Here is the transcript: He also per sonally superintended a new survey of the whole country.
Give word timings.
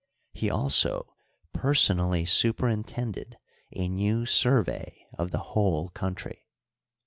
He 0.33 0.49
also 0.49 1.13
per 1.53 1.75
sonally 1.75 2.27
superintended 2.27 3.37
a 3.75 3.87
new 3.87 4.25
survey 4.25 5.05
of 5.13 5.29
the 5.29 5.37
whole 5.53 5.89
country. 5.89 6.47